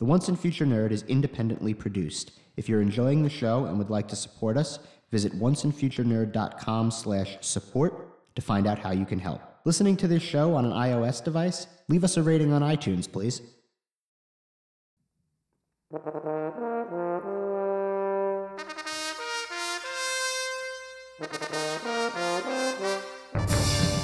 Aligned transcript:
The 0.00 0.06
Once 0.06 0.28
and 0.28 0.40
Future 0.40 0.64
Nerd 0.64 0.92
is 0.92 1.02
independently 1.08 1.74
produced. 1.74 2.32
If 2.56 2.70
you're 2.70 2.80
enjoying 2.80 3.22
the 3.22 3.28
show 3.28 3.66
and 3.66 3.76
would 3.76 3.90
like 3.90 4.08
to 4.08 4.16
support 4.16 4.56
us, 4.56 4.78
visit 5.10 5.38
onceandfuturenerd.com 5.38 6.90
slash 6.90 7.36
support 7.42 8.34
to 8.34 8.40
find 8.40 8.66
out 8.66 8.78
how 8.78 8.92
you 8.92 9.04
can 9.04 9.18
help. 9.18 9.42
Listening 9.66 9.98
to 9.98 10.08
this 10.08 10.22
show 10.22 10.54
on 10.54 10.64
an 10.64 10.72
iOS 10.72 11.22
device? 11.22 11.66
Leave 11.88 12.02
us 12.02 12.16
a 12.16 12.22
rating 12.22 12.50
on 12.50 12.62
iTunes, 12.62 13.12
please. 13.12 13.42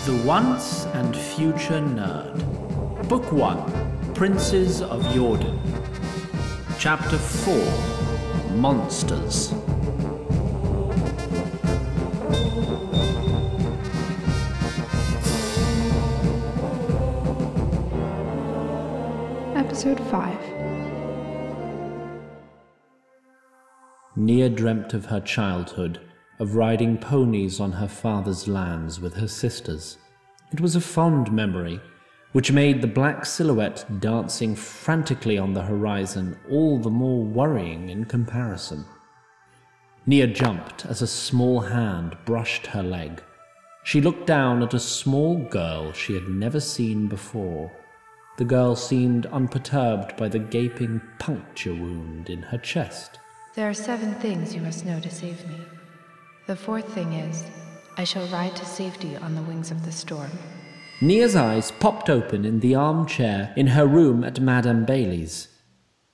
The 0.05 0.23
Once 0.27 0.85
and 0.93 1.17
Future 1.17 1.81
Nerd. 1.81 3.09
Book 3.09 3.33
1 3.33 4.05
Princes 4.17 4.80
of 4.80 5.07
Jordan. 5.12 5.61
Chapter 6.79 7.19
4 7.19 7.55
Monsters. 8.52 9.52
Episode 19.55 20.01
5 20.01 20.39
Nia 24.17 24.48
dreamt 24.48 24.95
of 24.95 25.05
her 25.05 25.20
childhood, 25.20 26.01
of 26.39 26.56
riding 26.56 26.97
ponies 26.97 27.61
on 27.61 27.73
her 27.73 27.87
father's 27.87 28.48
lands 28.48 28.98
with 28.98 29.12
her 29.17 29.28
sisters. 29.28 29.98
It 30.53 30.62
was 30.62 30.75
a 30.75 30.80
fond 30.80 31.30
memory, 31.30 31.83
which 32.37 32.53
made 32.53 32.83
the 32.83 32.87
black 32.87 33.25
silhouette 33.25 33.83
dancing 33.99 34.55
frantically 34.55 35.39
on 35.39 35.55
the 35.55 35.63
horizon 35.63 36.39
all 36.51 36.79
the 36.79 36.91
more 36.91 37.25
worrying 37.25 37.89
in 37.89 38.05
comparison. 38.05 38.85
Nia 40.05 40.27
jumped 40.27 40.84
as 40.84 41.01
a 41.01 41.06
small 41.06 41.61
hand 41.61 42.15
brushed 42.27 42.67
her 42.67 42.83
leg. 42.83 43.23
She 43.84 44.03
looked 44.03 44.27
down 44.27 44.62
at 44.62 44.75
a 44.75 44.78
small 44.78 45.39
girl 45.48 45.95
she 45.95 46.12
had 46.12 46.28
never 46.28 46.61
seen 46.61 47.09
before. 47.09 47.73
The 48.37 48.45
girl 48.45 48.77
seemed 48.77 49.25
unperturbed 49.25 50.19
by 50.19 50.28
the 50.28 50.39
gaping 50.39 51.00
puncture 51.19 51.73
wound 51.73 52.28
in 52.28 52.43
her 52.43 52.59
chest. 52.59 53.19
There 53.55 53.71
are 53.71 53.73
seven 53.89 54.15
things 54.17 54.55
you 54.55 54.61
must 54.61 54.84
know 54.84 55.00
to 55.00 55.09
save 55.11 55.48
me. 55.48 55.56
The 56.47 56.56
fourth 56.56 56.93
thing 56.93 57.15
is, 57.15 57.45
I 57.97 58.05
shall 58.05 58.27
ride 58.27 58.55
to 58.56 58.67
safety 58.67 59.17
on 59.17 59.34
the 59.34 59.43
wings 59.48 59.71
of 59.71 59.87
the 59.87 59.93
storm. 59.93 60.33
Nia's 60.98 61.36
eyes 61.36 61.72
popped 61.72 62.08
open 62.08 62.47
in 62.47 62.61
the 62.61 62.75
armchair 62.75 63.52
in 63.55 63.66
her 63.69 63.86
room 63.86 64.25
at 64.25 64.41
Madame 64.41 64.86
Bailey's. 64.86 65.48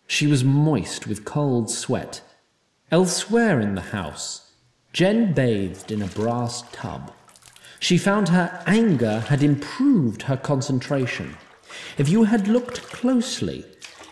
She 0.09 0.27
was 0.27 0.43
moist 0.43 1.07
with 1.07 1.25
cold 1.25 1.71
sweat. 1.71 2.21
Elsewhere 2.91 3.61
in 3.61 3.77
the 3.77 3.93
house, 3.97 4.51
Jen 4.93 5.35
bathed 5.35 5.93
in 5.93 6.03
a 6.03 6.09
brass 6.09 6.65
tub. 6.73 7.13
She 7.79 7.97
found 7.97 8.31
her 8.31 8.61
anger 8.67 9.21
had 9.21 9.45
improved 9.45 10.23
her 10.23 10.37
concentration. 10.37 11.37
If 11.97 12.09
you 12.09 12.25
had 12.25 12.49
looked 12.49 12.83
closely, 12.83 13.65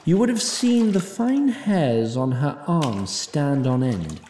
you 0.04 0.16
would 0.18 0.28
have 0.28 0.40
seen 0.40 0.92
the 0.92 1.00
fine 1.00 1.48
hairs 1.48 2.16
on 2.16 2.30
her 2.30 2.62
arms 2.68 3.10
stand 3.10 3.66
on 3.66 3.82
end, 3.82 4.20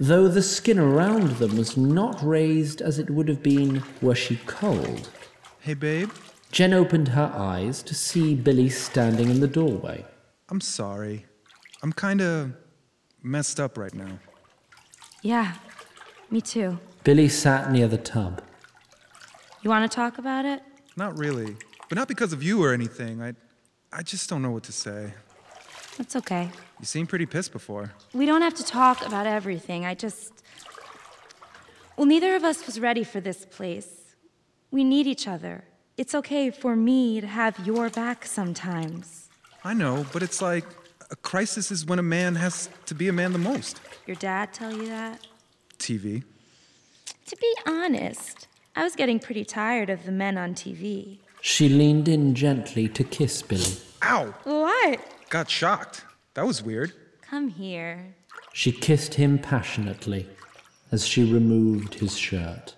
though 0.00 0.28
the 0.28 0.42
skin 0.42 0.78
around 0.78 1.32
them 1.32 1.58
was 1.58 1.76
not 1.76 2.22
raised 2.22 2.80
as 2.80 2.98
it 2.98 3.10
would 3.10 3.28
have 3.28 3.42
been 3.42 3.82
were 4.00 4.14
she 4.14 4.36
cold. 4.46 5.10
Hey, 5.64 5.72
babe. 5.72 6.10
Jen 6.52 6.74
opened 6.74 7.08
her 7.08 7.32
eyes 7.34 7.82
to 7.84 7.94
see 7.94 8.34
Billy 8.34 8.68
standing 8.68 9.30
in 9.30 9.40
the 9.40 9.48
doorway. 9.48 10.04
I'm 10.50 10.60
sorry. 10.60 11.24
I'm 11.82 11.90
kinda 11.90 12.52
messed 13.22 13.58
up 13.58 13.78
right 13.78 13.94
now. 13.94 14.18
Yeah, 15.22 15.54
me 16.30 16.42
too. 16.42 16.78
Billy 17.02 17.30
sat 17.30 17.72
near 17.72 17.88
the 17.88 17.96
tub. 17.96 18.42
You 19.62 19.70
want 19.70 19.90
to 19.90 19.96
talk 19.96 20.18
about 20.18 20.44
it? 20.44 20.62
Not 20.98 21.16
really. 21.16 21.56
But 21.88 21.96
not 21.96 22.08
because 22.08 22.34
of 22.34 22.42
you 22.42 22.62
or 22.62 22.74
anything. 22.74 23.22
I, 23.22 23.32
I 23.90 24.02
just 24.02 24.28
don't 24.28 24.42
know 24.42 24.50
what 24.50 24.64
to 24.64 24.72
say. 24.72 25.14
That's 25.96 26.14
okay. 26.14 26.50
You 26.78 26.84
seemed 26.84 27.08
pretty 27.08 27.24
pissed 27.24 27.52
before. 27.52 27.94
We 28.12 28.26
don't 28.26 28.42
have 28.42 28.54
to 28.56 28.64
talk 28.64 29.06
about 29.06 29.26
everything. 29.26 29.86
I 29.86 29.94
just. 29.94 30.42
Well, 31.96 32.06
neither 32.06 32.36
of 32.36 32.44
us 32.44 32.66
was 32.66 32.78
ready 32.78 33.02
for 33.02 33.22
this 33.22 33.46
place. 33.46 34.03
We 34.74 34.82
need 34.82 35.06
each 35.06 35.28
other. 35.28 35.62
It's 35.96 36.16
okay 36.16 36.50
for 36.50 36.74
me 36.74 37.20
to 37.20 37.28
have 37.28 37.64
your 37.64 37.90
back 37.90 38.26
sometimes. 38.26 39.28
I 39.62 39.72
know, 39.72 40.04
but 40.12 40.20
it's 40.20 40.42
like 40.42 40.64
a 41.12 41.14
crisis 41.14 41.70
is 41.70 41.86
when 41.86 42.00
a 42.00 42.02
man 42.02 42.34
has 42.34 42.68
to 42.86 42.94
be 42.96 43.06
a 43.06 43.12
man 43.12 43.32
the 43.32 43.38
most. 43.38 43.80
Your 44.04 44.16
dad 44.16 44.52
tell 44.52 44.76
you 44.76 44.88
that? 44.88 45.24
TV. 45.78 46.24
To 47.26 47.36
be 47.36 47.54
honest, 47.68 48.48
I 48.74 48.82
was 48.82 48.96
getting 48.96 49.20
pretty 49.20 49.44
tired 49.44 49.90
of 49.90 50.06
the 50.06 50.10
men 50.10 50.36
on 50.36 50.54
TV. 50.56 51.18
She 51.40 51.68
leaned 51.68 52.08
in 52.08 52.34
gently 52.34 52.88
to 52.88 53.04
kiss 53.04 53.42
Billy. 53.42 53.76
Ow! 54.02 54.34
What? 54.42 55.00
Got 55.30 55.48
shocked. 55.48 56.04
That 56.34 56.48
was 56.48 56.64
weird. 56.64 56.92
Come 57.22 57.46
here. 57.46 58.16
She 58.52 58.72
kissed 58.72 59.14
him 59.14 59.38
passionately 59.38 60.28
as 60.90 61.06
she 61.06 61.22
removed 61.22 61.94
his 61.94 62.18
shirt. 62.18 62.74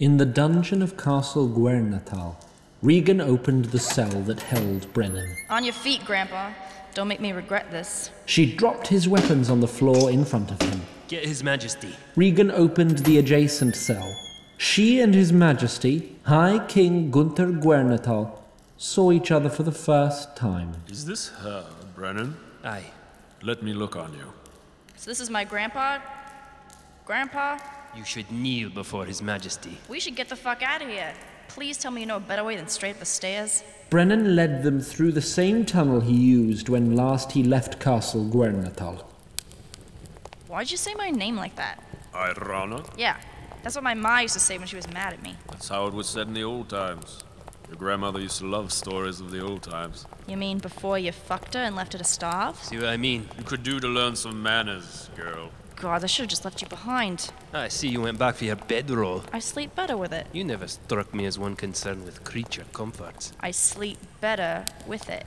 In 0.00 0.16
the 0.16 0.24
dungeon 0.24 0.80
of 0.80 0.96
Castle 0.96 1.46
Guernatal, 1.46 2.34
Regan 2.80 3.20
opened 3.20 3.66
the 3.66 3.78
cell 3.78 4.08
that 4.22 4.40
held 4.40 4.90
Brennen. 4.94 5.36
On 5.50 5.62
your 5.62 5.74
feet, 5.74 6.06
Grandpa. 6.06 6.52
Don't 6.94 7.06
make 7.06 7.20
me 7.20 7.32
regret 7.32 7.70
this. 7.70 8.10
She 8.24 8.56
dropped 8.56 8.86
his 8.86 9.06
weapons 9.06 9.50
on 9.50 9.60
the 9.60 9.68
floor 9.68 10.10
in 10.10 10.24
front 10.24 10.50
of 10.52 10.62
him. 10.62 10.80
Get 11.08 11.26
His 11.26 11.44
Majesty. 11.44 11.94
Regan 12.16 12.50
opened 12.50 13.00
the 13.00 13.18
adjacent 13.18 13.76
cell. 13.76 14.16
She 14.56 15.00
and 15.00 15.12
His 15.12 15.34
Majesty, 15.34 16.16
High 16.22 16.64
King 16.66 17.10
Gunther 17.10 17.50
Guernatal, 17.52 18.42
saw 18.78 19.12
each 19.12 19.30
other 19.30 19.50
for 19.50 19.64
the 19.64 19.72
first 19.72 20.34
time. 20.34 20.76
Is 20.88 21.04
this 21.04 21.28
her, 21.28 21.66
Brennen? 21.94 22.36
Aye. 22.64 22.84
Let 23.42 23.62
me 23.62 23.74
look 23.74 23.96
on 23.96 24.14
you. 24.14 24.32
So 24.96 25.10
this 25.10 25.20
is 25.20 25.28
my 25.28 25.44
grandpa? 25.44 25.98
Grandpa? 27.04 27.58
You 27.96 28.04
should 28.04 28.30
kneel 28.30 28.70
before 28.70 29.04
His 29.04 29.20
Majesty. 29.20 29.78
We 29.88 29.98
should 29.98 30.14
get 30.14 30.28
the 30.28 30.36
fuck 30.36 30.62
out 30.62 30.82
of 30.82 30.88
here. 30.88 31.12
Please 31.48 31.76
tell 31.76 31.90
me 31.90 32.02
you 32.02 32.06
know 32.06 32.18
a 32.18 32.20
better 32.20 32.44
way 32.44 32.56
than 32.56 32.68
straight 32.68 32.92
up 32.92 33.00
the 33.00 33.04
stairs. 33.04 33.64
Brennen 33.90 34.36
led 34.36 34.62
them 34.62 34.80
through 34.80 35.12
the 35.12 35.22
same 35.22 35.66
tunnel 35.66 36.00
he 36.00 36.14
used 36.14 36.68
when 36.68 36.94
last 36.94 37.32
he 37.32 37.42
left 37.42 37.80
Castle 37.80 38.24
Guernatal. 38.24 39.04
Why'd 40.46 40.70
you 40.70 40.76
say 40.76 40.94
my 40.94 41.10
name 41.10 41.34
like 41.34 41.56
that? 41.56 41.82
Irana? 42.14 42.88
Yeah, 42.96 43.16
that's 43.62 43.74
what 43.74 43.82
my 43.82 43.94
ma 43.94 44.20
used 44.20 44.34
to 44.34 44.40
say 44.40 44.58
when 44.58 44.68
she 44.68 44.76
was 44.76 44.88
mad 44.92 45.12
at 45.12 45.22
me. 45.22 45.34
That's 45.48 45.68
how 45.68 45.86
it 45.86 45.94
was 45.94 46.08
said 46.08 46.28
in 46.28 46.34
the 46.34 46.44
old 46.44 46.68
times. 46.68 47.24
Your 47.68 47.76
grandmother 47.76 48.20
used 48.20 48.38
to 48.38 48.46
love 48.46 48.72
stories 48.72 49.20
of 49.20 49.30
the 49.30 49.40
old 49.40 49.62
times. 49.62 50.06
You 50.26 50.36
mean 50.36 50.58
before 50.58 50.98
you 50.98 51.12
fucked 51.12 51.54
her 51.54 51.60
and 51.60 51.74
left 51.74 51.92
her 51.92 51.98
to 51.98 52.04
starve? 52.04 52.56
See 52.62 52.76
what 52.76 52.86
I 52.86 52.96
mean? 52.96 53.28
You 53.38 53.44
could 53.44 53.62
do 53.62 53.80
to 53.80 53.88
learn 53.88 54.16
some 54.16 54.42
manners, 54.42 55.08
girl. 55.16 55.50
God, 55.80 56.04
I 56.04 56.08
should 56.08 56.24
have 56.24 56.30
just 56.30 56.44
left 56.44 56.60
you 56.60 56.68
behind. 56.68 57.30
I 57.54 57.68
see 57.68 57.88
you 57.88 58.02
went 58.02 58.18
back 58.18 58.34
for 58.34 58.44
your 58.44 58.56
bedroll. 58.56 59.24
I 59.32 59.38
sleep 59.38 59.74
better 59.74 59.96
with 59.96 60.12
it. 60.12 60.26
You 60.30 60.44
never 60.44 60.68
struck 60.68 61.14
me 61.14 61.24
as 61.24 61.38
one 61.38 61.56
concerned 61.56 62.04
with 62.04 62.22
creature 62.22 62.64
comforts. 62.74 63.32
I 63.40 63.50
sleep 63.50 63.96
better 64.20 64.66
with 64.86 65.08
it. 65.08 65.24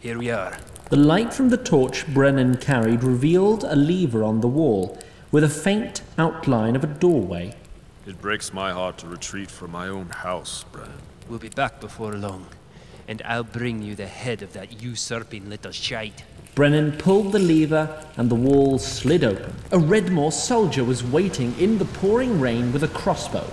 Here 0.00 0.16
we 0.18 0.30
are. 0.30 0.56
The 0.88 0.96
light 0.96 1.34
from 1.34 1.50
the 1.50 1.58
torch 1.58 2.06
Brennen 2.06 2.58
carried 2.58 3.04
revealed 3.04 3.64
a 3.64 3.76
lever 3.76 4.24
on 4.24 4.40
the 4.40 4.48
wall 4.48 4.98
with 5.30 5.44
a 5.44 5.50
faint 5.50 6.00
outline 6.16 6.74
of 6.74 6.84
a 6.84 6.86
doorway. 6.86 7.54
It 8.06 8.22
breaks 8.22 8.50
my 8.50 8.72
heart 8.72 8.96
to 8.98 9.08
retreat 9.08 9.50
from 9.50 9.72
my 9.72 9.88
own 9.88 10.08
house, 10.08 10.64
Brennen. 10.72 11.02
We'll 11.28 11.38
be 11.38 11.50
back 11.50 11.80
before 11.80 12.14
long, 12.14 12.46
and 13.06 13.20
I'll 13.26 13.44
bring 13.44 13.82
you 13.82 13.94
the 13.94 14.06
head 14.06 14.40
of 14.40 14.54
that 14.54 14.80
usurping 14.80 15.50
little 15.50 15.72
shite. 15.72 16.24
Brennen 16.54 16.92
pulled 16.98 17.32
the 17.32 17.38
lever 17.38 18.04
and 18.18 18.30
the 18.30 18.34
wall 18.34 18.78
slid 18.78 19.24
open. 19.24 19.54
A 19.70 19.78
Redmore 19.78 20.32
soldier 20.32 20.84
was 20.84 21.02
waiting 21.02 21.58
in 21.58 21.78
the 21.78 21.86
pouring 21.86 22.40
rain 22.40 22.74
with 22.74 22.84
a 22.84 22.88
crossbow. 22.88 23.46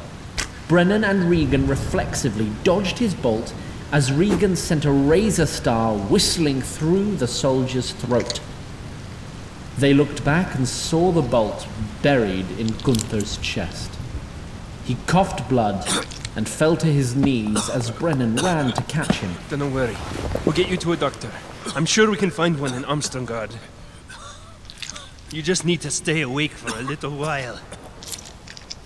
Brennen 0.67 1.09
and 1.09 1.29
Regan 1.29 1.65
reflexively 1.65 2.51
dodged 2.65 2.97
his 2.97 3.13
bolt 3.13 3.53
as 3.93 4.11
Regan 4.11 4.57
sent 4.57 4.83
a 4.83 4.91
razor 4.91 5.45
star 5.45 5.95
whistling 5.95 6.61
through 6.61 7.15
the 7.15 7.27
soldier's 7.27 7.93
throat. 7.93 8.41
They 9.77 9.93
looked 9.93 10.25
back 10.25 10.53
and 10.55 10.67
saw 10.67 11.13
the 11.13 11.21
bolt 11.21 11.67
buried 12.01 12.51
in 12.59 12.67
Gunther's 12.67 13.37
chest. 13.37 13.91
He 14.83 14.97
coughed 15.07 15.47
blood 15.47 15.87
and 16.35 16.49
fell 16.49 16.75
to 16.75 16.87
his 16.87 17.15
knees 17.15 17.69
as 17.69 17.91
Brennen 17.91 18.35
ran 18.43 18.73
to 18.73 18.81
catch 18.83 19.15
him. 19.19 19.35
Don't 19.49 19.73
worry. 19.73 19.95
We'll 20.45 20.55
get 20.55 20.67
you 20.67 20.75
to 20.77 20.91
a 20.91 20.97
doctor. 20.97 21.31
I'm 21.75 21.85
sure 21.85 22.09
we 22.09 22.17
can 22.17 22.31
find 22.31 22.59
one 22.59 22.73
in 22.73 22.83
Armstrongard. 22.83 23.55
You 25.31 25.41
just 25.41 25.65
need 25.65 25.81
to 25.81 25.91
stay 25.91 26.21
awake 26.21 26.51
for 26.51 26.77
a 26.77 26.81
little 26.81 27.11
while. 27.11 27.59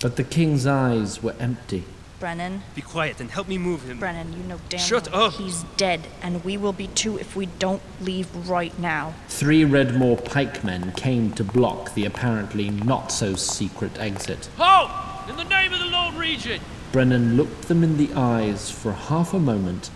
But 0.02 0.18
the 0.18 0.24
king's 0.24 0.68
eyes 0.68 1.24
were 1.24 1.36
empty. 1.40 1.86
Brennen. 2.20 2.62
Be 2.76 2.82
quiet 2.82 3.20
and 3.20 3.32
help 3.32 3.48
me 3.48 3.58
move 3.58 3.84
him. 3.84 4.00
Brennen, 4.00 4.32
you 4.34 4.44
know 4.44 4.60
damn 4.70 4.80
Shut 4.80 5.12
well 5.12 5.26
up. 5.26 5.34
he's 5.34 5.64
dead, 5.78 6.08
and 6.22 6.44
we 6.44 6.58
will 6.58 6.74
be 6.74 6.88
too 6.88 7.18
if 7.18 7.36
we 7.36 7.46
don't 7.46 7.82
leave 8.02 8.28
right 8.50 8.78
now. 8.80 9.14
Three 9.28 9.64
Redmore 9.64 10.24
pikemen 10.24 10.94
came 10.94 11.32
to 11.34 11.44
block 11.44 11.94
the 11.94 12.06
apparently 12.06 12.70
not 12.70 13.12
so 13.12 13.36
secret 13.36 13.98
exit. 14.00 14.50
Halt! 14.58 14.90
In 15.30 15.36
the 15.38 15.44
name 15.46 15.74
of 15.74 15.80
the 15.80 15.86
Lord 15.86 16.16
Regent! 16.16 16.62
Brennen 16.92 17.36
looked 17.36 17.68
them 17.68 17.84
in 17.84 17.98
the 17.98 18.14
eyes 18.14 18.70
for 18.70 18.92
half 18.94 19.34
a 19.34 19.40
moment 19.40 19.90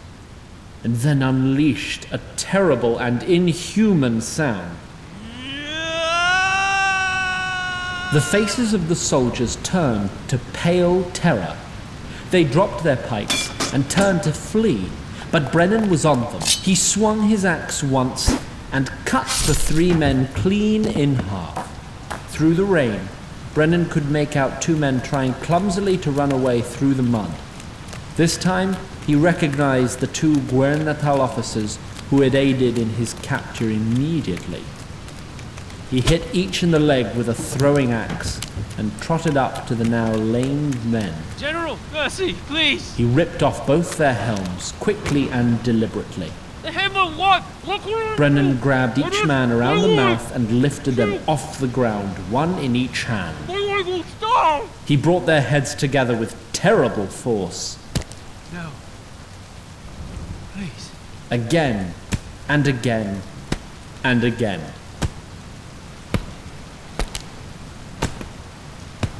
and 0.83 0.95
then 0.97 1.21
unleashed 1.21 2.07
a 2.11 2.19
terrible 2.35 2.97
and 2.97 3.23
inhuman 3.23 4.21
sound. 4.21 4.77
The 8.13 8.21
faces 8.21 8.73
of 8.73 8.87
the 8.87 8.95
soldiers 8.95 9.57
turned 9.63 10.09
to 10.29 10.39
pale 10.53 11.03
terror. 11.11 11.57
They 12.31 12.45
dropped 12.45 12.83
their 12.83 12.95
pikes 12.95 13.49
and 13.73 13.89
turned 13.89 14.23
to 14.23 14.31
flee, 14.31 14.89
but 15.29 15.51
Brennen 15.51 15.89
was 15.89 16.05
on 16.05 16.21
them. 16.31 16.41
He 16.41 16.73
swung 16.73 17.27
his 17.27 17.43
axe 17.43 17.83
once 17.83 18.31
and 18.71 18.87
cut 19.03 19.27
the 19.45 19.53
three 19.53 19.93
men 19.93 20.27
clean 20.35 20.85
in 20.85 21.15
half. 21.15 22.31
Through 22.31 22.53
the 22.53 22.63
rain, 22.63 23.09
Brennen 23.53 23.89
could 23.89 24.09
make 24.09 24.37
out 24.37 24.61
two 24.61 24.77
men 24.77 25.01
trying 25.01 25.33
clumsily 25.33 25.97
to 25.97 26.11
run 26.11 26.31
away 26.31 26.61
through 26.61 26.93
the 26.93 27.03
mud. 27.03 27.33
This 28.17 28.35
time, 28.35 28.75
he 29.05 29.13
recognized 29.13 29.99
the 29.99 30.07
two 30.07 30.37
Guernatal 30.49 31.21
officers 31.21 31.77
who 32.09 32.21
had 32.21 32.33
aided 32.33 32.79
in 32.79 32.89
his 32.89 33.13
capture 33.21 33.69
immediately. 33.69 34.63
He 35.91 36.01
hit 36.01 36.23
each 36.33 36.63
in 36.63 36.71
the 36.71 36.79
leg 36.79 37.15
with 37.15 37.29
a 37.29 37.35
throwing 37.35 37.91
axe 37.91 38.41
and 38.75 38.99
trotted 38.99 39.37
up 39.37 39.67
to 39.67 39.75
the 39.75 39.83
now 39.83 40.11
lamed 40.13 40.83
men. 40.83 41.13
General, 41.37 41.77
mercy, 41.93 42.33
please! 42.47 42.95
He 42.95 43.05
ripped 43.05 43.43
off 43.43 43.67
both 43.67 43.99
their 43.99 44.15
helms 44.15 44.71
quickly 44.79 45.29
and 45.29 45.61
deliberately. 45.61 46.31
The 46.63 46.71
hammer, 46.71 47.15
what? 47.15 47.43
Brennen 48.17 48.57
grabbed 48.57 48.97
each 48.97 49.25
man 49.27 49.51
around 49.51 49.83
the 49.83 49.95
mouth 49.95 50.33
and 50.33 50.59
lifted 50.63 50.95
them 50.95 51.19
off 51.27 51.59
the 51.59 51.67
ground, 51.67 52.17
one 52.31 52.57
in 52.57 52.75
each 52.75 53.03
hand. 53.03 53.37
I 53.47 53.83
will 53.85 54.01
starve! 54.03 54.67
He 54.87 54.97
brought 54.97 55.27
their 55.27 55.41
heads 55.41 55.75
together 55.75 56.17
with 56.17 56.35
terrible 56.51 57.05
force. 57.05 57.77
No. 58.53 58.71
Please. 60.53 60.91
Again 61.31 61.93
and 62.47 62.65
again 62.67 63.21
and 64.03 64.23
again. 64.23 64.61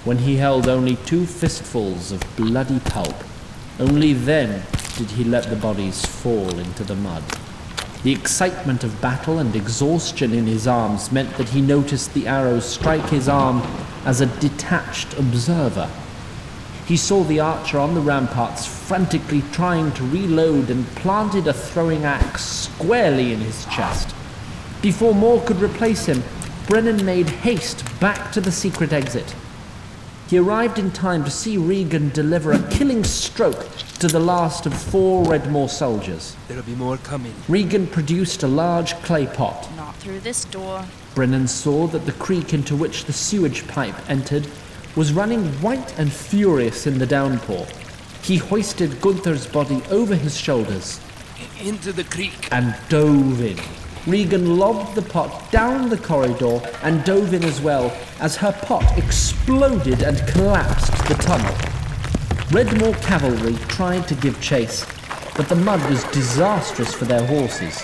When 0.06 0.20
he 0.20 0.38
held 0.38 0.70
only 0.70 0.96
two 0.96 1.26
fistfuls 1.26 2.14
of 2.14 2.24
bloody 2.38 2.80
pulp, 2.80 3.16
only 3.78 4.14
then 4.14 4.64
did 4.98 5.12
he 5.12 5.26
let 5.26 5.50
the 5.50 5.58
bodies 5.58 6.06
fall 6.06 6.58
into 6.58 6.86
the 6.86 6.96
mud. 6.96 7.24
The 8.04 8.14
excitement 8.14 8.86
of 8.86 9.02
battle 9.02 9.40
and 9.40 9.54
exhaustion 9.54 10.34
in 10.34 10.46
his 10.46 10.66
arms 10.66 11.12
meant 11.12 11.36
that 11.36 11.50
he 11.50 11.60
noticed 11.60 12.14
the 12.14 12.28
arrows 12.28 12.66
strike 12.66 13.10
his 13.10 13.28
arm 13.28 13.62
as 14.06 14.22
a 14.22 14.28
detached 14.40 15.14
observer. 15.18 15.90
He 16.88 16.96
saw 16.96 17.26
the 17.26 17.42
archer 17.42 17.80
on 17.80 17.96
the 17.96 18.02
ramparts 18.02 18.66
frantically 18.66 19.44
trying 19.52 19.92
to 19.92 20.04
reload 20.06 20.70
and 20.70 20.88
planted 20.96 21.46
a 21.46 21.54
throwing 21.54 22.06
axe 22.06 22.46
squarely 22.46 23.34
in 23.34 23.42
his 23.42 23.66
chest. 23.66 24.16
Before 24.82 25.14
more 25.14 25.42
could 25.42 25.62
replace 25.62 26.06
him, 26.06 26.24
Brennen 26.66 27.04
made 27.04 27.28
haste 27.28 27.84
back 28.00 28.32
to 28.32 28.40
the 28.40 28.54
secret 28.54 28.94
exit. 28.94 29.36
He 30.30 30.38
arrived 30.38 30.80
in 30.80 30.92
time 30.92 31.26
to 31.26 31.32
see 31.32 31.58
Regan 31.58 32.08
deliver 32.10 32.54
a 32.54 32.68
killing 32.70 33.04
stroke 33.04 33.68
to 34.00 34.08
the 34.08 34.20
last 34.20 34.66
of 34.66 34.74
four 34.74 35.26
Redmore 35.26 35.70
soldiers. 35.70 36.38
There'll 36.48 36.64
be 36.64 36.76
more 36.76 36.98
coming. 36.98 37.34
Regan 37.50 37.88
produced 37.88 38.44
a 38.44 38.48
large 38.48 38.94
clay 39.02 39.28
pot. 39.28 39.70
Not 39.76 39.96
through 39.98 40.22
this 40.22 40.46
door. 40.46 40.86
Brennen 41.16 41.48
saw 41.48 41.88
that 41.88 42.06
the 42.06 42.12
creek 42.14 42.54
into 42.54 42.78
which 42.78 43.06
the 43.06 43.14
sewage 43.14 43.68
pipe 43.68 43.96
entered 44.10 44.48
was 44.98 45.14
running 45.14 45.46
white 45.62 45.98
and 46.00 46.12
furious 46.12 46.88
in 46.88 46.98
the 46.98 47.06
downpour. 47.06 47.68
He 48.24 48.38
hoisted 48.38 49.00
Gunther's 49.00 49.46
body 49.46 49.82
over 49.92 50.16
his 50.16 50.36
shoulders 50.36 51.00
Into 51.62 51.94
the 51.94 52.04
creek. 52.04 52.50
and 52.52 52.76
dove 52.90 53.42
in. 53.42 53.60
Regan 54.08 54.58
lobbed 54.58 54.96
the 54.96 55.04
pot 55.04 55.52
down 55.52 55.90
the 55.90 55.98
corridor 55.98 56.62
and 56.82 57.04
dove 57.04 57.34
in 57.34 57.44
as 57.44 57.62
well 57.62 57.96
as 58.20 58.36
her 58.38 58.52
pot 58.64 58.98
exploded 58.98 60.02
and 60.02 60.18
collapsed 60.30 60.92
the 61.08 61.14
tunnel. 61.14 61.54
Redmore 62.50 63.00
cavalry 63.04 63.54
tried 63.68 64.08
to 64.08 64.16
give 64.16 64.42
chase, 64.42 64.84
but 65.36 65.48
the 65.48 65.56
mud 65.56 65.88
was 65.90 66.04
disastrous 66.06 66.94
for 66.94 67.06
their 67.06 67.26
horses. 67.28 67.84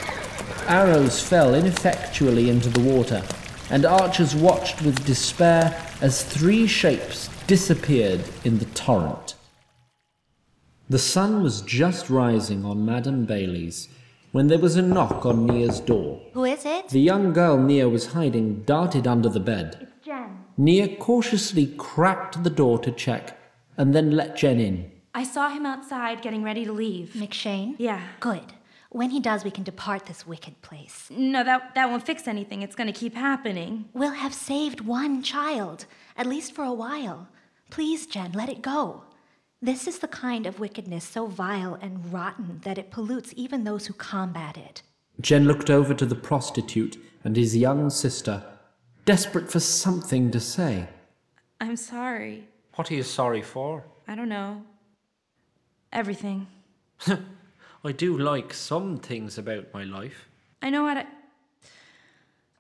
Arrows 0.68 1.22
fell 1.22 1.54
ineffectually 1.54 2.50
into 2.50 2.70
the 2.70 2.80
water, 2.80 3.22
and 3.74 3.88
archers 3.88 4.36
watched 4.36 4.84
with 4.84 5.04
despair 5.04 5.76
as 6.00 6.24
three 6.24 6.68
shapes 6.68 7.28
disappeared 7.48 8.24
in 8.44 8.60
the 8.60 8.66
torrent. 8.66 9.34
The 10.92 11.00
sun 11.00 11.42
was 11.42 11.64
just 11.64 12.08
rising 12.08 12.66
on 12.66 12.86
Madame 12.86 13.26
Bailey's 13.26 13.90
when 14.32 14.46
there 14.46 14.60
was 14.60 14.76
a 14.76 14.82
knock 14.84 15.26
on 15.26 15.48
Nia's 15.48 15.80
door. 15.80 16.22
Who 16.34 16.44
is 16.44 16.66
it? 16.66 16.90
The 16.90 17.00
young 17.00 17.34
girl 17.34 17.58
Nia 17.58 17.90
was 17.90 18.14
hiding 18.14 18.62
darted 18.62 19.08
under 19.08 19.30
the 19.30 19.40
bed. 19.40 19.76
It's 19.82 20.06
Jen. 20.06 20.46
Nia 20.56 20.96
cautiously 20.98 21.66
cracked 21.76 22.44
the 22.44 22.52
door 22.52 22.78
to 22.78 22.92
check 22.92 23.40
and 23.76 23.96
then 23.96 24.12
let 24.12 24.38
Jen 24.38 24.60
in. 24.60 24.92
I 25.16 25.24
saw 25.24 25.50
him 25.50 25.66
outside 25.66 26.22
getting 26.22 26.44
ready 26.44 26.64
to 26.64 26.72
leave. 26.72 27.14
McShane? 27.16 27.74
Yeah. 27.80 28.02
Good. 28.20 28.54
When 28.94 29.10
he 29.10 29.20
does, 29.20 29.44
we 29.44 29.50
can 29.50 29.64
depart 29.64 30.06
this 30.06 30.28
wicked 30.28 30.62
place. 30.62 31.08
No, 31.10 31.44
that, 31.44 31.74
that 31.74 31.90
won't 31.90 32.06
fix 32.06 32.28
anything. 32.28 32.62
It's 32.62 32.76
gonna 32.76 32.94
keep 32.94 33.16
happening. 33.16 33.90
We'll 33.92 34.12
have 34.12 34.36
saved 34.36 34.82
one 34.82 35.24
child, 35.24 35.88
at 36.16 36.28
least 36.28 36.54
for 36.54 36.64
a 36.64 36.72
while. 36.72 37.28
Please, 37.72 38.06
Jen, 38.06 38.34
let 38.34 38.50
it 38.50 38.62
go. 38.62 39.04
This 39.60 39.88
is 39.88 39.98
the 39.98 40.08
kind 40.08 40.46
of 40.46 40.60
wickedness 40.60 41.06
so 41.06 41.26
vile 41.26 41.74
and 41.82 42.14
rotten 42.14 42.60
that 42.66 42.78
it 42.78 42.92
pollutes 42.92 43.34
even 43.36 43.64
those 43.64 43.88
who 43.88 43.94
combat 43.94 44.58
it. 44.58 44.84
Jen 45.20 45.46
looked 45.46 45.72
over 45.72 45.96
to 45.96 46.06
the 46.06 46.14
prostitute 46.14 46.98
and 47.24 47.36
his 47.36 47.58
young 47.58 47.90
sister, 47.90 48.44
desperate 49.06 49.50
for 49.50 49.60
something 49.60 50.30
to 50.30 50.40
say. 50.40 50.88
I'm 51.60 51.78
sorry. 51.78 52.48
What 52.76 52.92
are 52.92 52.94
you 52.94 53.02
sorry 53.02 53.42
for? 53.42 53.86
I 54.08 54.14
don't 54.14 54.30
know. 54.30 54.62
Everything. 55.92 56.46
I 57.84 57.92
do 57.92 58.18
like 58.18 58.54
some 58.54 58.98
things 58.98 59.38
about 59.38 59.74
my 59.74 59.84
life. 59.84 60.30
I 60.62 60.70
know 60.70 60.88
how 60.88 60.94
to. 60.96 61.06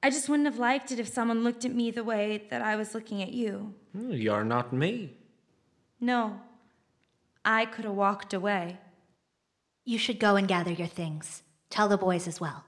I 0.01 0.09
just 0.09 0.27
wouldn't 0.27 0.47
have 0.47 0.59
liked 0.59 0.91
it 0.91 0.99
if 0.99 1.07
someone 1.07 1.43
looked 1.45 1.63
at 1.63 1.73
me 1.73 1.89
the 1.91 2.03
way 2.03 2.43
that 2.49 2.61
I 2.61 2.75
was 2.75 2.93
looking 2.93 3.21
at 3.23 3.31
you. 3.31 3.73
Hmm, 3.95 4.11
You're 4.11 4.43
not 4.43 4.73
me. 4.73 5.11
No. 6.01 6.41
I 7.45 7.65
could 7.65 7.85
have 7.85 7.93
walked 7.93 8.33
away. 8.33 8.77
You 9.85 9.97
should 9.97 10.19
go 10.19 10.35
and 10.35 10.47
gather 10.47 10.71
your 10.71 10.87
things. 10.87 11.43
Tell 11.69 11.87
the 11.87 11.97
boys 11.97 12.27
as 12.27 12.41
well. 12.41 12.65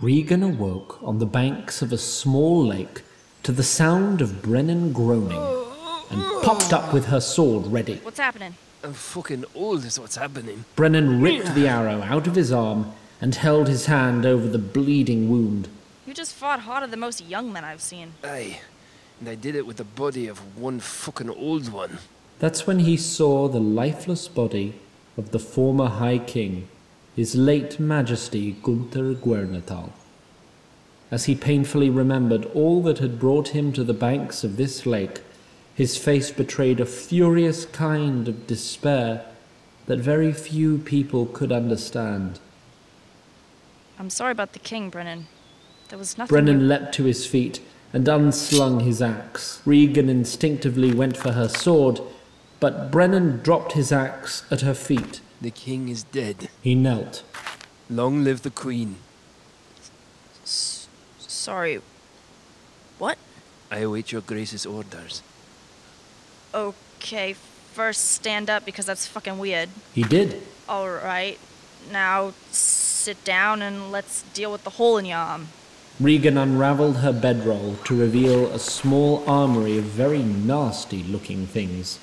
Regan 0.00 0.42
awoke 0.42 1.02
on 1.02 1.18
the 1.18 1.26
banks 1.26 1.80
of 1.80 1.92
a 1.92 1.98
small 1.98 2.64
lake 2.66 3.02
to 3.42 3.52
the 3.52 3.62
sound 3.62 4.20
of 4.20 4.42
Brennen 4.42 4.92
groaning 4.92 5.40
and 6.10 6.42
popped 6.42 6.72
up 6.72 6.92
with 6.92 7.06
her 7.06 7.20
sword 7.20 7.66
ready. 7.68 8.00
What's 8.02 8.18
happening? 8.18 8.54
I'm 8.84 8.92
fucking 8.92 9.46
old 9.54 9.86
is 9.86 9.98
what's 9.98 10.16
happening. 10.16 10.66
Brennen 10.76 11.22
ripped 11.22 11.54
the 11.54 11.66
arrow 11.66 12.02
out 12.02 12.26
of 12.26 12.34
his 12.34 12.52
arm 12.52 12.92
and 13.18 13.34
held 13.34 13.66
his 13.66 13.86
hand 13.86 14.26
over 14.26 14.46
the 14.46 14.58
bleeding 14.58 15.30
wound. 15.30 15.68
You 16.06 16.12
just 16.12 16.34
fought 16.34 16.60
harder 16.60 16.86
than 16.86 17.00
most 17.00 17.24
young 17.24 17.50
men 17.50 17.64
I've 17.64 17.80
seen. 17.80 18.12
Aye. 18.22 18.60
And 19.20 19.28
I 19.30 19.36
did 19.36 19.54
it 19.54 19.66
with 19.66 19.78
the 19.78 19.84
body 19.84 20.26
of 20.26 20.58
one 20.58 20.80
fucking 20.80 21.30
old 21.30 21.72
one. 21.72 21.96
That's 22.40 22.66
when 22.66 22.80
he 22.80 22.98
saw 22.98 23.48
the 23.48 23.58
lifeless 23.58 24.28
body 24.28 24.74
of 25.16 25.30
the 25.30 25.38
former 25.38 25.88
High 25.88 26.18
King, 26.18 26.68
his 27.16 27.34
late 27.34 27.80
Majesty 27.80 28.52
Gunther 28.62 29.14
Guernatal. 29.14 29.94
As 31.10 31.24
he 31.24 31.34
painfully 31.34 31.88
remembered 31.88 32.44
all 32.52 32.82
that 32.82 32.98
had 32.98 33.18
brought 33.18 33.48
him 33.48 33.72
to 33.72 33.82
the 33.82 33.94
banks 33.94 34.44
of 34.44 34.58
this 34.58 34.84
lake, 34.84 35.22
his 35.74 35.96
face 35.96 36.30
betrayed 36.30 36.80
a 36.80 36.86
furious 36.86 37.64
kind 37.66 38.28
of 38.28 38.46
despair 38.46 39.24
that 39.86 39.98
very 39.98 40.32
few 40.32 40.78
people 40.78 41.26
could 41.26 41.52
understand. 41.52 42.38
I'm 43.98 44.10
sorry 44.10 44.32
about 44.32 44.52
the 44.52 44.58
king, 44.58 44.90
Brennen. 44.90 45.26
There 45.88 45.98
was 45.98 46.16
nothing. 46.16 46.34
Brennen 46.34 46.60
you- 46.60 46.66
leapt 46.66 46.94
to 46.94 47.04
his 47.04 47.26
feet 47.26 47.60
and 47.92 48.08
unslung 48.08 48.80
his 48.80 49.02
axe. 49.02 49.60
Regan 49.64 50.08
instinctively 50.08 50.92
went 50.92 51.16
for 51.16 51.32
her 51.32 51.48
sword, 51.48 52.00
but 52.60 52.90
Brennen 52.90 53.42
dropped 53.42 53.72
his 53.72 53.92
axe 53.92 54.42
at 54.50 54.62
her 54.62 54.74
feet. 54.74 55.20
The 55.40 55.50
king 55.50 55.88
is 55.88 56.04
dead. 56.04 56.48
He 56.62 56.74
knelt. 56.74 57.22
Long 57.90 58.24
live 58.24 58.42
the 58.42 58.50
queen. 58.50 58.96
S- 60.42 60.88
sorry. 61.18 61.80
What? 62.98 63.18
I 63.70 63.78
await 63.78 64.10
your 64.12 64.22
grace's 64.22 64.64
orders. 64.64 65.22
Okay, 66.54 67.34
first 67.72 68.12
stand 68.12 68.48
up 68.48 68.64
because 68.64 68.86
that's 68.86 69.06
fucking 69.08 69.38
weird. 69.38 69.68
He 69.92 70.04
did. 70.04 70.40
Alright, 70.68 71.40
now 71.90 72.32
sit 72.52 73.24
down 73.24 73.60
and 73.60 73.90
let's 73.90 74.22
deal 74.32 74.52
with 74.52 74.62
the 74.62 74.70
hole 74.70 74.96
in 74.96 75.04
your 75.04 75.18
arm. 75.18 75.48
Regan 76.00 76.38
unravelled 76.38 76.98
her 76.98 77.12
bedroll 77.12 77.76
to 77.84 77.98
reveal 77.98 78.46
a 78.46 78.58
small 78.58 79.22
armory 79.28 79.78
of 79.78 79.84
very 79.84 80.22
nasty 80.22 81.02
looking 81.02 81.46
things. 81.46 81.98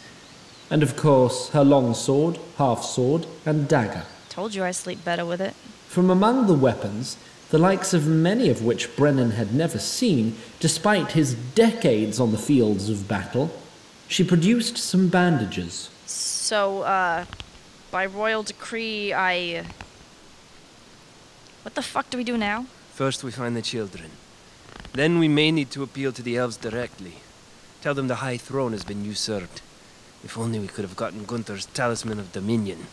And 0.69 0.83
of 0.83 0.95
course, 0.95 1.49
her 1.49 1.63
long 1.63 1.93
sword, 1.93 2.37
half 2.57 2.83
sword, 2.83 3.27
and 3.45 3.67
dagger. 3.67 4.03
Told 4.29 4.53
you 4.53 4.63
I 4.63 4.71
sleep 4.71 5.03
better 5.03 5.25
with 5.25 5.41
it. 5.41 5.53
From 5.87 6.09
among 6.09 6.47
the 6.47 6.53
weapons, 6.53 7.17
the 7.49 7.57
likes 7.57 7.93
of 7.93 8.07
many 8.07 8.49
of 8.49 8.63
which 8.63 8.95
Brennen 8.95 9.31
had 9.31 9.53
never 9.53 9.77
seen, 9.79 10.37
despite 10.61 11.11
his 11.11 11.33
decades 11.33 12.19
on 12.19 12.31
the 12.31 12.37
fields 12.37 12.89
of 12.89 13.09
battle, 13.09 13.51
she 14.11 14.25
produced 14.25 14.77
some 14.77 15.07
bandages. 15.07 15.89
So, 16.05 16.81
uh, 16.81 17.23
by 17.91 18.05
royal 18.05 18.43
decree, 18.43 19.13
I. 19.13 19.63
What 21.63 21.75
the 21.75 21.81
fuck 21.81 22.09
do 22.09 22.17
we 22.17 22.25
do 22.25 22.37
now? 22.37 22.65
First, 22.93 23.23
we 23.23 23.31
find 23.31 23.55
the 23.55 23.61
children. 23.61 24.09
Then 24.91 25.17
we 25.17 25.29
may 25.29 25.49
need 25.49 25.71
to 25.71 25.83
appeal 25.83 26.11
to 26.11 26.21
the 26.21 26.35
elves 26.35 26.57
directly. 26.57 27.15
Tell 27.81 27.93
them 27.93 28.09
the 28.09 28.15
High 28.15 28.35
Throne 28.35 28.73
has 28.73 28.83
been 28.83 29.05
usurped. 29.05 29.61
If 30.25 30.37
only 30.37 30.59
we 30.59 30.67
could 30.67 30.83
have 30.83 30.97
gotten 30.97 31.23
Gunther's 31.23 31.67
Talisman 31.67 32.19
of 32.19 32.33
Dominion. 32.33 32.87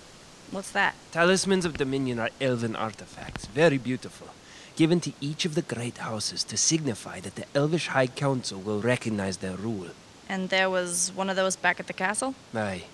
What's 0.52 0.70
that? 0.70 0.94
Talismans 1.10 1.64
of 1.64 1.76
Dominion 1.76 2.20
are 2.20 2.30
elven 2.40 2.76
artifacts, 2.76 3.46
very 3.46 3.76
beautiful, 3.76 4.28
given 4.76 5.00
to 5.00 5.12
each 5.20 5.44
of 5.44 5.56
the 5.56 5.62
great 5.62 5.98
houses 5.98 6.44
to 6.44 6.56
signify 6.56 7.18
that 7.20 7.34
the 7.34 7.46
Elvish 7.56 7.88
High 7.88 8.06
Council 8.06 8.60
will 8.60 8.80
recognize 8.80 9.38
their 9.38 9.56
rule. 9.56 9.88
And 10.28 10.50
there 10.50 10.68
was 10.68 11.10
one 11.14 11.30
of 11.30 11.36
those 11.36 11.56
back 11.56 11.80
at 11.80 11.86
the 11.86 11.92
castle? 11.92 12.34
Aye, 12.54 12.84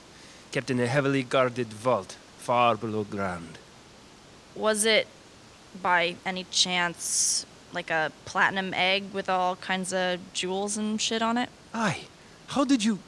kept 0.52 0.70
in 0.70 0.78
a 0.78 0.86
heavily 0.86 1.22
guarded 1.22 1.68
vault, 1.68 2.16
far 2.38 2.76
below 2.76 3.04
ground. 3.04 3.58
Was 4.54 4.84
it, 4.84 5.08
by 5.82 6.16
any 6.24 6.44
chance, 6.50 7.44
like 7.72 7.90
a 7.90 8.12
platinum 8.24 8.72
egg 8.72 9.12
with 9.12 9.28
all 9.28 9.56
kinds 9.56 9.92
of 9.92 10.20
jewels 10.32 10.76
and 10.76 11.00
shit 11.00 11.22
on 11.22 11.36
it? 11.36 11.48
Aye. 11.72 12.02
How 12.48 12.64
did 12.64 12.84
you. 12.84 13.00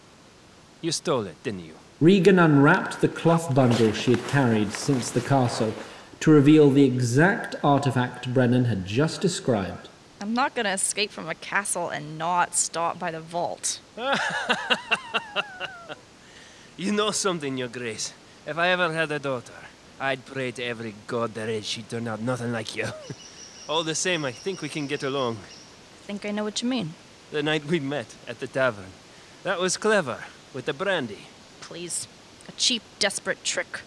You 0.80 0.90
stole 0.92 1.26
it, 1.26 1.40
didn't 1.44 1.64
you? 1.64 1.74
Regan 2.00 2.38
unwrapped 2.38 3.00
the 3.00 3.08
cloth 3.08 3.54
bundle 3.54 3.92
she 3.92 4.10
had 4.12 4.26
carried 4.28 4.72
since 4.72 5.10
the 5.10 5.20
castle 5.20 5.72
to 6.20 6.30
reveal 6.30 6.70
the 6.70 6.84
exact 6.84 7.54
artifact 7.62 8.34
Brennen 8.34 8.66
had 8.66 8.86
just 8.86 9.20
described. 9.20 9.88
I'm 10.20 10.34
not 10.34 10.54
gonna 10.54 10.70
escape 10.70 11.10
from 11.10 11.28
a 11.28 11.34
castle 11.34 11.90
and 11.90 12.16
not 12.18 12.54
stop 12.54 12.98
by 12.98 13.10
the 13.10 13.20
vault. 13.20 13.80
You 16.78 16.92
know 16.92 17.10
something, 17.10 17.56
Your 17.56 17.68
Grace. 17.68 18.12
If 18.46 18.58
I 18.58 18.68
ever 18.68 18.92
had 18.92 19.10
a 19.10 19.18
daughter, 19.18 19.54
I'd 19.98 20.26
pray 20.26 20.50
to 20.50 20.62
every 20.62 20.94
god 21.06 21.32
there 21.32 21.48
is 21.48 21.64
she'd 21.64 21.88
turn 21.88 22.06
out 22.06 22.20
nothing 22.20 22.52
like 22.52 22.76
you. 22.76 22.88
All 23.68 23.82
the 23.82 23.94
same, 23.94 24.26
I 24.26 24.32
think 24.32 24.60
we 24.60 24.68
can 24.68 24.86
get 24.86 25.02
along. 25.02 25.38
I 25.38 26.06
think 26.06 26.26
I 26.26 26.32
know 26.32 26.44
what 26.44 26.60
you 26.60 26.68
mean. 26.68 26.92
The 27.30 27.42
night 27.42 27.64
we 27.64 27.80
met 27.80 28.14
at 28.28 28.40
the 28.40 28.46
tavern. 28.46 28.92
That 29.42 29.58
was 29.58 29.78
clever, 29.78 30.24
with 30.52 30.66
the 30.66 30.74
brandy. 30.74 31.28
Please. 31.62 32.06
A 32.46 32.52
cheap, 32.52 32.82
desperate 32.98 33.42
trick. 33.42 33.80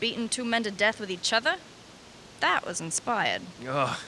Beating 0.00 0.28
two 0.28 0.44
men 0.44 0.64
to 0.64 0.70
death 0.70 1.00
with 1.00 1.10
each 1.10 1.32
other? 1.32 1.56
That 2.40 2.66
was 2.66 2.82
inspired. 2.82 3.40
Oh, 3.66 3.98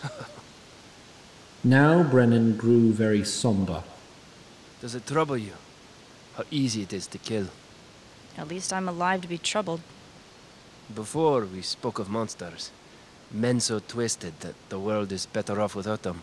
Now 1.64 2.02
Brennen 2.02 2.56
grew 2.56 2.92
very 2.92 3.24
somber. 3.24 3.84
does 4.80 4.96
it 4.96 5.06
trouble 5.06 5.36
you? 5.36 5.52
How 6.34 6.42
easy 6.50 6.82
it 6.82 6.92
is 6.92 7.06
to 7.06 7.18
kill. 7.18 7.46
At 8.36 8.48
least 8.48 8.72
I'm 8.72 8.88
alive 8.88 9.20
to 9.20 9.28
be 9.28 9.38
troubled. 9.38 9.80
Before, 10.92 11.44
we 11.44 11.62
spoke 11.62 12.00
of 12.00 12.10
monsters. 12.10 12.72
Men 13.30 13.60
so 13.60 13.78
twisted 13.78 14.40
that 14.40 14.56
the 14.70 14.78
world 14.80 15.12
is 15.12 15.26
better 15.26 15.60
off 15.60 15.76
without 15.76 16.02
them. 16.02 16.22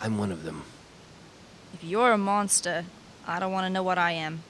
I'm 0.00 0.16
one 0.16 0.32
of 0.32 0.44
them. 0.44 0.62
If 1.74 1.84
you're 1.84 2.12
a 2.12 2.18
monster, 2.18 2.86
I 3.26 3.38
don't 3.38 3.52
want 3.52 3.66
to 3.66 3.70
know 3.70 3.82
what 3.82 3.98
I 3.98 4.12
am. 4.12 4.42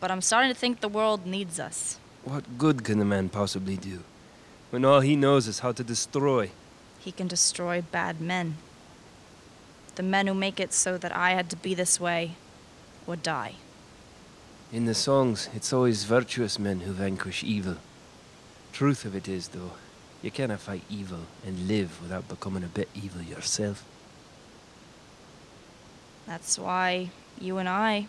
But 0.00 0.10
I'm 0.10 0.22
starting 0.22 0.50
to 0.50 0.58
think 0.58 0.80
the 0.80 0.88
world 0.88 1.26
needs 1.26 1.60
us. 1.60 1.98
What 2.24 2.56
good 2.56 2.82
can 2.82 2.98
a 3.02 3.04
man 3.04 3.28
possibly 3.28 3.76
do? 3.76 4.04
When 4.70 4.84
all 4.84 5.00
he 5.00 5.16
knows 5.16 5.48
is 5.48 5.60
how 5.60 5.72
to 5.72 5.84
destroy. 5.84 6.50
He 7.00 7.12
can 7.12 7.26
destroy 7.26 7.82
bad 7.82 8.20
men. 8.20 8.56
The 9.96 10.02
men 10.02 10.26
who 10.26 10.34
make 10.34 10.60
it 10.60 10.72
so 10.72 10.96
that 10.98 11.14
I 11.14 11.30
had 11.30 11.50
to 11.50 11.56
be 11.56 11.74
this 11.74 11.98
way 11.98 12.32
or 13.06 13.16
die. 13.16 13.54
In 14.72 14.84
the 14.84 14.94
songs, 14.94 15.48
it's 15.52 15.72
always 15.72 16.04
virtuous 16.04 16.58
men 16.58 16.80
who 16.80 16.92
vanquish 16.92 17.42
evil. 17.42 17.76
Truth 18.72 19.04
of 19.04 19.16
it 19.16 19.26
is, 19.26 19.48
though, 19.48 19.72
you 20.22 20.30
cannot 20.30 20.60
fight 20.60 20.82
evil 20.88 21.26
and 21.44 21.66
live 21.66 22.00
without 22.00 22.28
becoming 22.28 22.62
a 22.62 22.68
bit 22.68 22.88
evil 22.94 23.22
yourself. 23.22 23.84
That's 26.26 26.56
why 26.58 27.10
you 27.40 27.58
and 27.58 27.68
I 27.68 28.06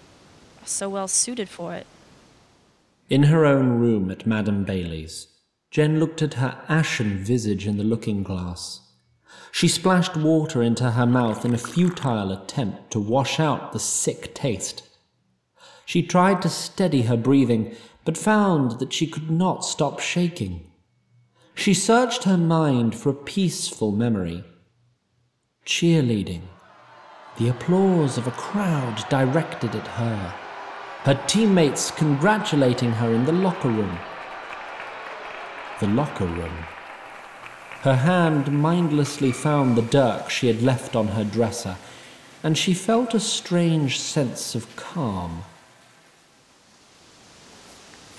are 0.61 0.67
so 0.67 0.87
well 0.87 1.07
suited 1.07 1.49
for 1.49 1.73
it. 1.73 1.87
In 3.09 3.23
her 3.23 3.45
own 3.45 3.79
room 3.79 4.11
at 4.11 4.27
Madame 4.27 4.63
Bailey's, 4.63 5.27
Jen 5.71 6.01
looked 6.01 6.21
at 6.21 6.33
her 6.35 6.61
ashen 6.67 7.17
visage 7.17 7.65
in 7.65 7.77
the 7.77 7.83
looking 7.83 8.23
glass. 8.23 8.81
She 9.53 9.69
splashed 9.69 10.17
water 10.17 10.61
into 10.61 10.91
her 10.91 11.05
mouth 11.05 11.45
in 11.45 11.53
a 11.53 11.57
futile 11.57 12.31
attempt 12.31 12.91
to 12.91 12.99
wash 12.99 13.39
out 13.39 13.71
the 13.71 13.79
sick 13.79 14.33
taste. 14.33 14.83
She 15.85 16.03
tried 16.03 16.41
to 16.41 16.49
steady 16.49 17.03
her 17.03 17.15
breathing, 17.15 17.73
but 18.03 18.17
found 18.17 18.79
that 18.79 18.91
she 18.91 19.07
could 19.07 19.31
not 19.31 19.63
stop 19.63 19.99
shaking. 19.99 20.69
She 21.55 21.73
searched 21.73 22.25
her 22.25 22.37
mind 22.37 22.93
for 22.93 23.09
a 23.09 23.13
peaceful 23.13 23.93
memory. 23.93 24.43
Cheerleading. 25.65 26.41
The 27.37 27.47
applause 27.47 28.17
of 28.17 28.27
a 28.27 28.31
crowd 28.31 29.05
directed 29.09 29.73
at 29.75 29.87
her. 29.87 30.33
Her 31.03 31.23
teammates 31.27 31.91
congratulating 31.91 32.91
her 32.91 33.13
in 33.13 33.25
the 33.25 33.31
locker 33.31 33.69
room. 33.69 33.97
The 35.81 35.87
locker 35.87 36.27
room. 36.27 36.65
Her 37.81 37.95
hand 37.95 38.51
mindlessly 38.51 39.31
found 39.31 39.75
the 39.75 39.81
dirk 39.81 40.29
she 40.29 40.45
had 40.45 40.61
left 40.61 40.95
on 40.95 41.07
her 41.07 41.23
dresser, 41.23 41.77
and 42.43 42.55
she 42.55 42.75
felt 42.75 43.15
a 43.15 43.19
strange 43.19 43.99
sense 43.99 44.53
of 44.53 44.75
calm. 44.75 45.41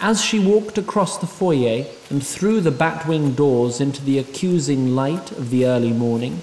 As 0.01 0.25
she 0.25 0.41
walked 0.41 0.77
across 0.77 1.17
the 1.17 1.29
foyer 1.29 1.87
and 2.11 2.27
through 2.27 2.63
the 2.63 2.73
batwing 2.73 3.37
doors 3.37 3.81
into 3.81 4.03
the 4.05 4.19
accusing 4.19 4.97
light 4.97 5.31
of 5.31 5.51
the 5.51 5.65
early 5.65 5.93
morning, 5.93 6.43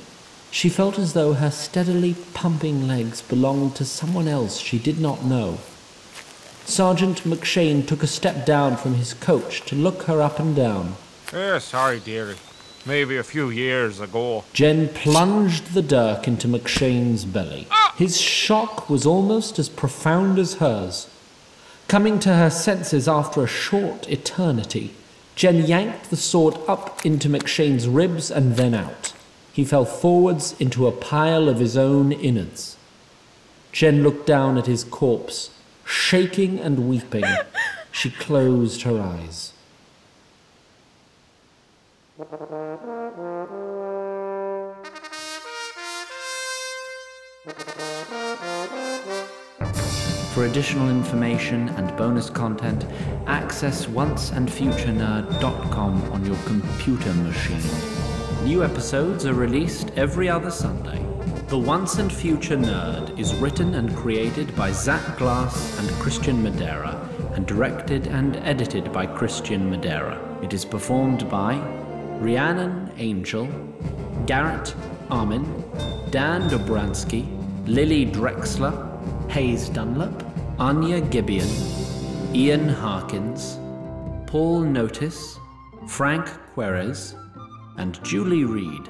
she 0.52 0.70
felt 0.70 0.98
as 0.98 1.12
though 1.12 1.34
her 1.34 1.52
steadily 1.52 2.16
pumping 2.34 2.88
legs 2.88 3.22
belonged 3.22 3.76
to 3.76 3.84
someone 3.84 4.30
else 4.30 4.58
she 4.58 4.80
did 4.80 5.02
not 5.02 5.26
know. 5.26 5.58
Sergeant 6.64 7.26
McShane 7.26 7.86
took 7.86 8.04
a 8.04 8.08
step 8.08 8.46
down 8.46 8.78
from 8.78 8.94
his 8.94 9.14
coach 9.14 9.64
to 9.66 9.76
look 9.76 10.04
her 10.04 10.22
up 10.22 10.40
and 10.40 10.56
down. 10.56 10.96
Eh, 11.32 11.60
sorry, 11.60 12.00
dearie. 12.00 12.38
Maybe 12.88 13.18
a 13.18 13.24
few 13.24 13.52
years 13.52 14.00
ago. 14.00 14.46
Jen 14.54 14.90
plunged 14.90 15.74
the 15.74 15.84
dirk 15.84 16.28
into 16.28 16.48
McShane's 16.48 17.24
belly. 17.24 17.68
His 17.96 18.20
shock 18.20 18.90
was 18.90 19.06
almost 19.06 19.60
as 19.60 19.70
profound 19.70 20.40
as 20.40 20.56
hers. 20.56 21.08
Coming 21.88 22.20
to 22.20 22.36
her 22.36 22.50
senses 22.50 23.08
after 23.08 23.44
a 23.44 23.48
short 23.48 24.10
eternity, 24.10 24.94
Jen 25.36 25.66
yanked 25.66 26.10
the 26.10 26.18
sword 26.18 26.56
up 26.68 27.06
into 27.06 27.30
McShane's 27.30 27.88
ribs 27.88 28.32
and 28.32 28.56
then 28.56 28.74
out. 28.74 29.14
He 29.54 29.66
fell 29.66 29.86
forwards 29.86 30.56
into 30.60 30.88
a 30.88 30.92
pile 30.92 31.48
of 31.48 31.60
his 31.60 31.78
own 31.78 32.12
innards. 32.12 32.76
Jen 33.72 34.02
looked 34.02 34.26
down 34.26 34.58
at 34.58 34.66
his 34.66 34.84
corpse, 34.84 35.52
shaking 35.86 36.60
and 36.60 36.90
weeping. 36.90 37.26
She 37.92 38.10
closed 38.10 38.82
her 38.82 39.00
eyes. 39.00 39.54
For 42.20 42.26
additional 50.44 50.90
information 50.90 51.70
and 51.70 51.96
bonus 51.96 52.30
content, 52.30 52.86
access 53.26 53.86
onceandfuturenerd.com 53.86 56.12
on 56.12 56.26
your 56.26 56.36
computer 56.46 57.14
machine. 57.14 57.64
New 58.44 58.66
episodes 58.66 59.26
are 59.26 59.34
released 59.34 59.92
every 59.96 60.28
other 60.28 60.52
Sunday. 60.52 61.02
The 61.48 61.58
Once 61.58 62.00
and 62.00 62.12
Future 62.12 62.58
Nerd 62.58 63.18
is 63.18 63.34
written 63.36 63.76
and 63.76 63.96
created 63.96 64.54
by 64.58 64.74
Zach 64.74 65.18
Glass 65.18 65.80
and 65.80 65.90
Christian 66.02 66.44
Madera, 66.44 67.00
and 67.36 67.46
directed 67.46 68.08
and 68.08 68.36
edited 68.36 68.92
by 68.92 69.06
Christian 69.06 69.70
Madera. 69.70 70.20
It 70.44 70.54
is 70.54 70.66
performed 70.66 71.30
by 71.30 71.62
Rhiannon 72.20 72.92
Angel, 72.98 73.48
Garrett 74.26 74.76
Armin, 75.10 75.46
Dan 76.12 76.50
Dobransky, 76.50 77.26
Lily 77.66 78.06
Drexler, 78.06 78.74
Hayes 79.32 79.70
Dunlop, 79.70 80.24
Anya 80.60 81.00
Gibeon, 81.00 81.48
Ian 82.36 82.68
Harkins, 82.68 83.58
Paul 84.28 84.62
Notice, 84.62 85.40
Frank 85.88 86.28
Querez, 86.56 87.16
and 87.78 88.04
Julie 88.04 88.44
Reed. 88.44 88.90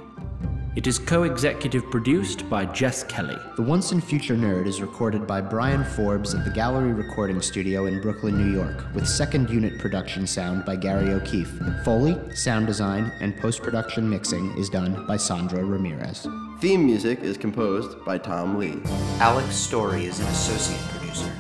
It 0.75 0.85
is 0.85 0.99
co 0.99 1.23
executive 1.23 1.89
produced 1.89 2.47
by 2.47 2.63
Jess 2.65 3.03
Kelly. 3.03 3.38
The 3.55 3.63
Once 3.63 3.91
and 3.91 4.03
Future 4.03 4.35
Nerd 4.35 4.67
is 4.67 4.81
recorded 4.81 5.25
by 5.25 5.41
Brian 5.41 5.83
Forbes 5.83 6.35
at 6.35 6.45
the 6.45 6.51
Gallery 6.51 6.93
Recording 6.93 7.41
Studio 7.41 7.88
in 7.88 7.99
Brooklyn, 7.99 8.38
New 8.38 8.53
York, 8.53 8.85
with 8.93 9.07
second 9.07 9.49
unit 9.49 9.79
production 9.79 10.27
sound 10.27 10.65
by 10.65 10.75
Gary 10.75 11.09
O'Keefe. 11.11 11.59
Foley, 11.83 12.19
sound 12.35 12.67
design, 12.67 13.11
and 13.19 13.35
post 13.38 13.63
production 13.63 14.07
mixing 14.07 14.55
is 14.59 14.69
done 14.69 15.07
by 15.07 15.17
Sandra 15.17 15.65
Ramirez. 15.65 16.27
Theme 16.59 16.85
music 16.85 17.21
is 17.21 17.35
composed 17.35 18.05
by 18.05 18.19
Tom 18.19 18.59
Lee. 18.59 18.79
Alex 19.19 19.55
Story 19.55 20.05
is 20.05 20.19
an 20.19 20.27
associate 20.27 20.79
producer. 20.91 21.31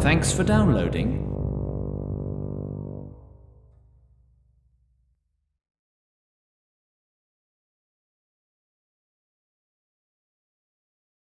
Thanks 0.00 0.32
for 0.32 0.44
downloading 0.44 1.39